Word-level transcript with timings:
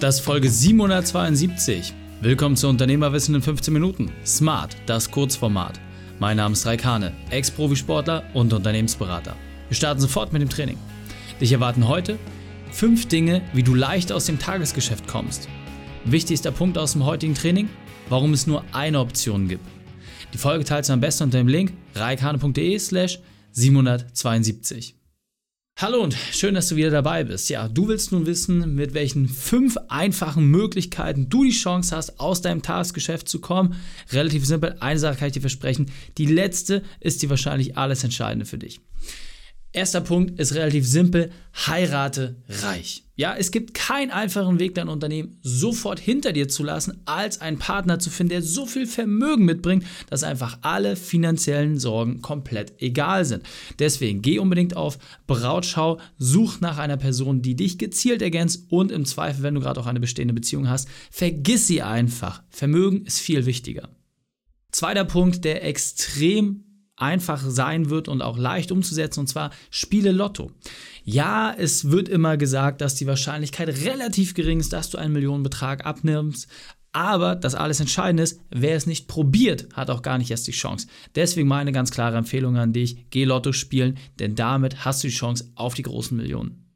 Das 0.00 0.14
ist 0.14 0.24
Folge 0.24 0.48
772. 0.48 1.92
Willkommen 2.22 2.56
zu 2.56 2.68
Unternehmerwissen 2.68 3.34
in 3.34 3.42
15 3.42 3.74
Minuten. 3.74 4.10
Smart, 4.24 4.74
das 4.86 5.10
Kurzformat. 5.10 5.78
Mein 6.18 6.38
Name 6.38 6.54
ist 6.54 6.64
Raikane, 6.64 7.12
Ex-Profisportler 7.28 8.24
und 8.32 8.54
Unternehmensberater. 8.54 9.36
Wir 9.68 9.76
starten 9.76 10.00
sofort 10.00 10.32
mit 10.32 10.40
dem 10.40 10.48
Training. 10.48 10.78
Dich 11.38 11.52
erwarten 11.52 11.86
heute 11.86 12.18
fünf 12.72 13.08
Dinge, 13.08 13.42
wie 13.52 13.62
du 13.62 13.74
leicht 13.74 14.10
aus 14.10 14.24
dem 14.24 14.38
Tagesgeschäft 14.38 15.06
kommst. 15.06 15.50
Wichtigster 16.06 16.50
Punkt 16.50 16.78
aus 16.78 16.92
dem 16.92 17.04
heutigen 17.04 17.34
Training, 17.34 17.68
warum 18.08 18.32
es 18.32 18.46
nur 18.46 18.64
eine 18.72 19.00
Option 19.00 19.48
gibt. 19.48 19.66
Die 20.32 20.38
Folge 20.38 20.64
teilst 20.64 20.88
du 20.88 20.94
am 20.94 21.00
besten 21.00 21.24
unter 21.24 21.36
dem 21.36 21.48
Link 21.48 21.74
reikane.de 21.94 22.78
slash 22.78 23.18
772. 23.52 24.94
Hallo 25.80 26.02
und 26.02 26.12
schön, 26.12 26.54
dass 26.54 26.68
du 26.68 26.76
wieder 26.76 26.90
dabei 26.90 27.24
bist. 27.24 27.48
Ja, 27.48 27.66
du 27.66 27.88
willst 27.88 28.12
nun 28.12 28.26
wissen, 28.26 28.74
mit 28.74 28.92
welchen 28.92 29.26
fünf 29.26 29.78
einfachen 29.88 30.44
Möglichkeiten 30.44 31.30
du 31.30 31.42
die 31.42 31.52
Chance 31.52 31.96
hast, 31.96 32.20
aus 32.20 32.42
deinem 32.42 32.60
Tagesgeschäft 32.60 33.26
zu 33.26 33.40
kommen. 33.40 33.76
Relativ 34.12 34.44
simpel, 34.44 34.76
eine 34.80 35.00
Sache 35.00 35.16
kann 35.16 35.28
ich 35.28 35.32
dir 35.32 35.40
versprechen. 35.40 35.90
Die 36.18 36.26
letzte 36.26 36.82
ist 37.00 37.22
die 37.22 37.30
wahrscheinlich 37.30 37.78
alles 37.78 38.04
Entscheidende 38.04 38.44
für 38.44 38.58
dich. 38.58 38.82
Erster 39.72 40.00
Punkt 40.00 40.40
ist 40.40 40.54
relativ 40.54 40.84
simpel, 40.84 41.30
heirate 41.54 42.42
reich. 42.48 43.04
Ja, 43.14 43.36
es 43.36 43.52
gibt 43.52 43.74
keinen 43.74 44.10
einfachen 44.10 44.58
Weg, 44.58 44.74
dein 44.74 44.88
Unternehmen 44.88 45.36
sofort 45.42 46.00
hinter 46.00 46.32
dir 46.32 46.48
zu 46.48 46.64
lassen, 46.64 47.02
als 47.04 47.40
einen 47.40 47.58
Partner 47.58 48.00
zu 48.00 48.10
finden, 48.10 48.30
der 48.30 48.42
so 48.42 48.66
viel 48.66 48.86
Vermögen 48.86 49.44
mitbringt, 49.44 49.84
dass 50.08 50.24
einfach 50.24 50.58
alle 50.62 50.96
finanziellen 50.96 51.78
Sorgen 51.78 52.20
komplett 52.20 52.82
egal 52.82 53.24
sind. 53.24 53.44
Deswegen 53.78 54.22
geh 54.22 54.40
unbedingt 54.40 54.74
auf 54.74 54.98
Brautschau, 55.28 56.00
such 56.18 56.60
nach 56.60 56.78
einer 56.78 56.96
Person, 56.96 57.42
die 57.42 57.54
dich 57.54 57.78
gezielt 57.78 58.22
ergänzt 58.22 58.72
und 58.72 58.90
im 58.90 59.04
Zweifel, 59.04 59.42
wenn 59.44 59.54
du 59.54 59.60
gerade 59.60 59.78
auch 59.78 59.86
eine 59.86 60.00
bestehende 60.00 60.34
Beziehung 60.34 60.68
hast, 60.68 60.88
vergiss 61.10 61.68
sie 61.68 61.82
einfach. 61.82 62.42
Vermögen 62.48 63.04
ist 63.04 63.20
viel 63.20 63.46
wichtiger. 63.46 63.88
Zweiter 64.72 65.04
Punkt, 65.04 65.44
der 65.44 65.62
extrem 65.64 66.64
einfach 67.00 67.42
sein 67.46 67.90
wird 67.90 68.08
und 68.08 68.22
auch 68.22 68.38
leicht 68.38 68.72
umzusetzen, 68.72 69.20
und 69.20 69.26
zwar 69.26 69.50
Spiele 69.70 70.12
Lotto. 70.12 70.50
Ja, 71.04 71.54
es 71.56 71.90
wird 71.90 72.08
immer 72.08 72.36
gesagt, 72.36 72.80
dass 72.80 72.94
die 72.94 73.06
Wahrscheinlichkeit 73.06 73.68
relativ 73.68 74.34
gering 74.34 74.60
ist, 74.60 74.72
dass 74.72 74.90
du 74.90 74.98
einen 74.98 75.12
Millionenbetrag 75.12 75.86
abnimmst. 75.86 76.48
Aber 76.92 77.36
das 77.36 77.54
alles 77.54 77.78
Entscheidende 77.78 78.24
ist, 78.24 78.40
wer 78.50 78.76
es 78.76 78.86
nicht 78.86 79.06
probiert, 79.06 79.68
hat 79.74 79.90
auch 79.90 80.02
gar 80.02 80.18
nicht 80.18 80.30
erst 80.30 80.48
die 80.48 80.52
Chance. 80.52 80.88
Deswegen 81.14 81.48
meine 81.48 81.70
ganz 81.72 81.92
klare 81.92 82.16
Empfehlung 82.16 82.56
an 82.56 82.72
dich, 82.72 83.06
geh 83.10 83.24
Lotto 83.24 83.52
spielen, 83.52 83.96
denn 84.18 84.34
damit 84.34 84.84
hast 84.84 85.04
du 85.04 85.08
die 85.08 85.14
Chance 85.14 85.52
auf 85.54 85.74
die 85.74 85.82
großen 85.82 86.16
Millionen. 86.16 86.69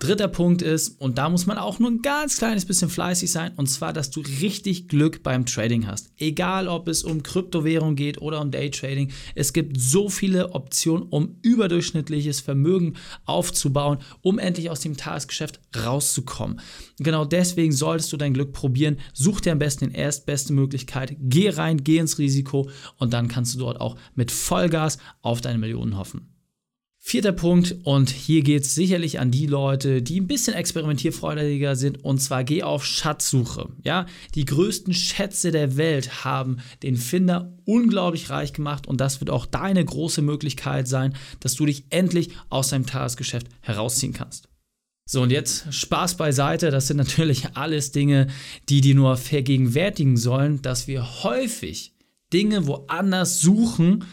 Dritter 0.00 0.26
Punkt 0.26 0.60
ist, 0.60 1.00
und 1.00 1.18
da 1.18 1.28
muss 1.30 1.46
man 1.46 1.56
auch 1.56 1.78
nur 1.78 1.88
ein 1.88 2.02
ganz 2.02 2.36
kleines 2.36 2.64
bisschen 2.66 2.90
fleißig 2.90 3.30
sein, 3.30 3.52
und 3.56 3.68
zwar, 3.68 3.92
dass 3.92 4.10
du 4.10 4.20
richtig 4.20 4.88
Glück 4.88 5.22
beim 5.22 5.46
Trading 5.46 5.86
hast. 5.86 6.10
Egal, 6.18 6.66
ob 6.66 6.88
es 6.88 7.04
um 7.04 7.22
Kryptowährung 7.22 7.94
geht 7.94 8.20
oder 8.20 8.40
um 8.40 8.50
Daytrading, 8.50 9.12
es 9.36 9.52
gibt 9.52 9.80
so 9.80 10.08
viele 10.08 10.52
Optionen, 10.52 11.06
um 11.08 11.36
überdurchschnittliches 11.42 12.40
Vermögen 12.40 12.94
aufzubauen, 13.24 13.98
um 14.20 14.40
endlich 14.40 14.68
aus 14.68 14.80
dem 14.80 14.96
Tagesgeschäft 14.96 15.60
rauszukommen. 15.76 16.60
Genau 16.98 17.24
deswegen 17.24 17.72
solltest 17.72 18.12
du 18.12 18.16
dein 18.16 18.34
Glück 18.34 18.52
probieren. 18.52 18.98
Such 19.12 19.42
dir 19.42 19.52
am 19.52 19.60
besten 19.60 19.90
die 19.90 19.96
erstbeste 19.96 20.52
Möglichkeit, 20.52 21.16
geh 21.20 21.50
rein, 21.50 21.84
geh 21.84 21.98
ins 21.98 22.18
Risiko 22.18 22.68
und 22.98 23.12
dann 23.12 23.28
kannst 23.28 23.54
du 23.54 23.60
dort 23.60 23.80
auch 23.80 23.96
mit 24.16 24.32
Vollgas 24.32 24.98
auf 25.22 25.40
deine 25.40 25.58
Millionen 25.58 25.96
hoffen. 25.96 26.33
Vierter 27.06 27.32
Punkt, 27.32 27.76
und 27.82 28.08
hier 28.08 28.42
geht 28.42 28.62
es 28.62 28.74
sicherlich 28.74 29.20
an 29.20 29.30
die 29.30 29.46
Leute, 29.46 30.00
die 30.00 30.18
ein 30.18 30.26
bisschen 30.26 30.54
experimentierfreudiger 30.54 31.76
sind, 31.76 32.02
und 32.02 32.18
zwar 32.18 32.44
geh 32.44 32.62
auf 32.62 32.86
Schatzsuche. 32.86 33.68
Ja, 33.84 34.06
die 34.34 34.46
größten 34.46 34.94
Schätze 34.94 35.50
der 35.50 35.76
Welt 35.76 36.24
haben 36.24 36.60
den 36.82 36.96
Finder 36.96 37.52
unglaublich 37.66 38.30
reich 38.30 38.54
gemacht, 38.54 38.86
und 38.86 39.02
das 39.02 39.20
wird 39.20 39.28
auch 39.28 39.44
deine 39.44 39.84
große 39.84 40.22
Möglichkeit 40.22 40.88
sein, 40.88 41.14
dass 41.40 41.56
du 41.56 41.66
dich 41.66 41.84
endlich 41.90 42.30
aus 42.48 42.68
deinem 42.68 42.86
Tagesgeschäft 42.86 43.48
herausziehen 43.60 44.14
kannst. 44.14 44.48
So, 45.04 45.20
und 45.20 45.30
jetzt 45.30 45.74
Spaß 45.74 46.16
beiseite. 46.16 46.70
Das 46.70 46.86
sind 46.86 46.96
natürlich 46.96 47.48
alles 47.52 47.92
Dinge, 47.92 48.28
die 48.70 48.80
dir 48.80 48.94
nur 48.94 49.18
vergegenwärtigen 49.18 50.16
sollen, 50.16 50.62
dass 50.62 50.88
wir 50.88 51.22
häufig 51.22 51.92
Dinge 52.32 52.66
woanders 52.66 53.42
suchen, 53.42 54.06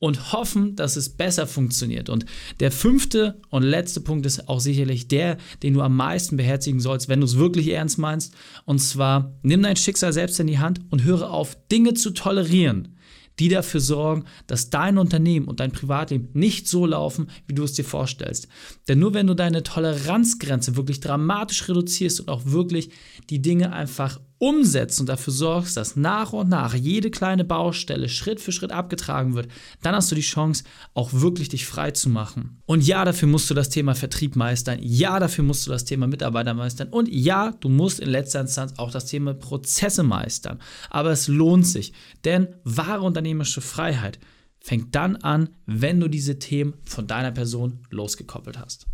und 0.00 0.32
hoffen, 0.32 0.76
dass 0.76 0.96
es 0.96 1.08
besser 1.08 1.46
funktioniert. 1.46 2.08
Und 2.08 2.24
der 2.60 2.70
fünfte 2.70 3.40
und 3.50 3.62
letzte 3.62 4.00
Punkt 4.00 4.26
ist 4.26 4.48
auch 4.48 4.60
sicherlich 4.60 5.08
der, 5.08 5.38
den 5.62 5.74
du 5.74 5.82
am 5.82 5.96
meisten 5.96 6.36
beherzigen 6.36 6.80
sollst, 6.80 7.08
wenn 7.08 7.20
du 7.20 7.26
es 7.26 7.36
wirklich 7.36 7.68
ernst 7.68 7.98
meinst. 7.98 8.34
Und 8.64 8.78
zwar, 8.78 9.34
nimm 9.42 9.62
dein 9.62 9.76
Schicksal 9.76 10.12
selbst 10.12 10.38
in 10.38 10.46
die 10.46 10.58
Hand 10.58 10.80
und 10.90 11.04
höre 11.04 11.30
auf, 11.30 11.56
Dinge 11.68 11.94
zu 11.94 12.10
tolerieren, 12.10 12.96
die 13.40 13.48
dafür 13.48 13.80
sorgen, 13.80 14.24
dass 14.46 14.70
dein 14.70 14.98
Unternehmen 14.98 15.46
und 15.46 15.60
dein 15.60 15.72
Privatleben 15.72 16.28
nicht 16.32 16.68
so 16.68 16.86
laufen, 16.86 17.30
wie 17.46 17.54
du 17.54 17.64
es 17.64 17.72
dir 17.72 17.84
vorstellst. 17.84 18.48
Denn 18.86 18.98
nur 18.98 19.14
wenn 19.14 19.26
du 19.26 19.34
deine 19.34 19.62
Toleranzgrenze 19.62 20.76
wirklich 20.76 21.00
dramatisch 21.00 21.68
reduzierst 21.68 22.20
und 22.20 22.28
auch 22.28 22.46
wirklich 22.46 22.90
die 23.30 23.42
Dinge 23.42 23.72
einfach 23.72 24.20
umsetzt 24.38 25.00
und 25.00 25.08
dafür 25.08 25.32
sorgst, 25.32 25.76
dass 25.76 25.96
nach 25.96 26.32
und 26.32 26.48
nach 26.48 26.74
jede 26.74 27.10
kleine 27.10 27.44
Baustelle 27.44 28.08
Schritt 28.08 28.40
für 28.40 28.52
Schritt 28.52 28.72
abgetragen 28.72 29.34
wird, 29.34 29.48
dann 29.82 29.94
hast 29.94 30.10
du 30.10 30.14
die 30.14 30.20
Chance, 30.20 30.64
auch 30.94 31.12
wirklich 31.12 31.48
dich 31.48 31.66
frei 31.66 31.90
zu 31.90 32.08
machen. 32.08 32.60
Und 32.66 32.86
ja, 32.86 33.04
dafür 33.04 33.28
musst 33.28 33.50
du 33.50 33.54
das 33.54 33.68
Thema 33.68 33.94
Vertrieb 33.94 34.36
meistern. 34.36 34.78
Ja, 34.80 35.18
dafür 35.18 35.44
musst 35.44 35.66
du 35.66 35.70
das 35.70 35.84
Thema 35.84 36.06
Mitarbeiter 36.06 36.54
meistern. 36.54 36.88
Und 36.88 37.08
ja, 37.08 37.52
du 37.60 37.68
musst 37.68 38.00
in 38.00 38.10
letzter 38.10 38.40
Instanz 38.40 38.74
auch 38.76 38.90
das 38.90 39.06
Thema 39.06 39.34
Prozesse 39.34 40.02
meistern. 40.02 40.60
Aber 40.90 41.10
es 41.10 41.28
lohnt 41.28 41.66
sich, 41.66 41.92
denn 42.24 42.48
wahre 42.64 43.02
unternehmerische 43.02 43.60
Freiheit 43.60 44.18
fängt 44.60 44.94
dann 44.94 45.16
an, 45.16 45.50
wenn 45.66 46.00
du 46.00 46.08
diese 46.08 46.38
Themen 46.38 46.74
von 46.84 47.06
deiner 47.06 47.32
Person 47.32 47.80
losgekoppelt 47.90 48.58
hast. 48.58 48.86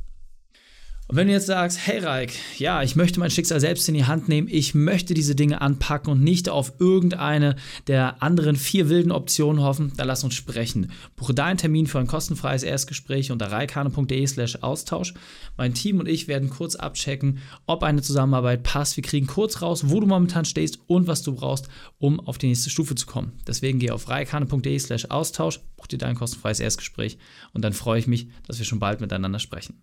Und 1.07 1.17
wenn 1.17 1.27
du 1.27 1.35
jetzt 1.35 1.47
sagst, 1.47 1.87
hey 1.87 1.99
Raik, 1.99 2.33
ja, 2.59 2.83
ich 2.83 2.97
möchte 2.97 3.21
mein 3.21 3.31
Schicksal 3.31 3.61
selbst 3.61 3.87
in 3.89 3.95
die 3.95 4.07
Hand 4.07 4.27
nehmen, 4.29 4.49
ich 4.51 4.75
möchte 4.75 5.13
diese 5.13 5.35
Dinge 5.35 5.61
anpacken 5.61 6.11
und 6.11 6.25
nicht 6.25 6.49
auf 6.49 6.73
irgendeine 6.79 7.57
der 7.89 8.23
anderen 8.23 8.57
vier 8.57 8.89
wilden 8.89 9.13
Optionen 9.13 9.63
hoffen, 9.63 9.93
dann 9.99 10.07
lass 10.07 10.25
uns 10.25 10.35
sprechen. 10.35 10.91
Buche 11.17 11.35
deinen 11.35 11.59
Termin 11.59 11.87
für 11.87 11.99
ein 11.99 12.07
kostenfreies 12.07 12.63
Erstgespräch 12.63 13.31
unter 13.31 13.53
reikane.de 13.53 14.27
slash 14.27 14.57
Austausch. 14.63 15.13
Mein 15.59 15.75
Team 15.75 16.01
und 16.01 16.09
ich 16.09 16.27
werden 16.27 16.49
kurz 16.49 16.75
abchecken, 16.75 17.39
ob 17.67 17.83
eine 17.83 18.01
Zusammenarbeit 18.01 18.63
passt. 18.63 18.97
Wir 18.97 19.05
kriegen 19.05 19.27
kurz 19.27 19.61
raus, 19.61 19.91
wo 19.91 20.01
du 20.01 20.07
momentan 20.07 20.47
stehst 20.47 20.79
und 20.87 21.07
was 21.07 21.23
du 21.23 21.35
brauchst, 21.35 21.69
um 21.99 22.19
auf 22.19 22.39
die 22.39 22.47
nächste 22.47 22.71
Stufe 22.71 22.95
zu 22.95 23.05
kommen. 23.05 23.33
Deswegen 23.47 23.79
geh 23.79 23.91
auf 23.91 24.09
reikane.de 24.09 24.79
slash 24.79 25.05
Austausch, 25.11 25.61
buch 25.77 25.87
dir 25.87 25.99
dein 25.99 26.15
kostenfreies 26.15 26.61
Erstgespräch 26.61 27.19
und 27.53 27.63
dann 27.63 27.75
freue 27.75 27.99
ich 27.99 28.07
mich, 28.07 28.29
dass 28.47 28.59
wir 28.59 28.65
schon 28.65 28.81
bald 28.81 29.03
miteinander 29.03 29.39
sprechen. 29.39 29.83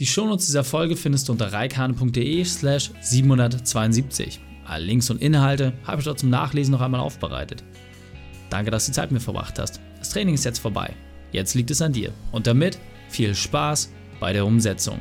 Die 0.00 0.06
Shownotes 0.06 0.46
dieser 0.46 0.64
Folge 0.64 0.96
findest 0.96 1.28
du 1.28 1.32
unter 1.32 1.52
reikane.de 1.52 2.44
slash 2.44 2.90
772. 3.00 4.40
Alle 4.66 4.84
Links 4.86 5.08
und 5.08 5.22
Inhalte 5.22 5.72
habe 5.84 6.00
ich 6.00 6.04
dort 6.04 6.18
zum 6.18 6.30
Nachlesen 6.30 6.72
noch 6.72 6.80
einmal 6.80 6.98
aufbereitet. 7.00 7.62
Danke, 8.50 8.72
dass 8.72 8.86
du 8.86 8.90
die 8.90 8.96
Zeit 8.96 9.12
mit 9.12 9.20
mir 9.20 9.24
verbracht 9.24 9.56
hast. 9.60 9.80
Das 10.00 10.10
Training 10.10 10.34
ist 10.34 10.44
jetzt 10.44 10.58
vorbei. 10.58 10.92
Jetzt 11.30 11.54
liegt 11.54 11.70
es 11.70 11.80
an 11.80 11.92
dir. 11.92 12.12
Und 12.32 12.48
damit 12.48 12.76
viel 13.08 13.36
Spaß 13.36 13.92
bei 14.18 14.32
der 14.32 14.44
Umsetzung. 14.44 15.00